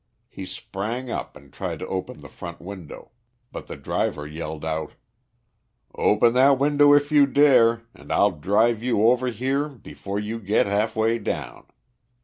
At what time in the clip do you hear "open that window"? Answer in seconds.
5.93-6.91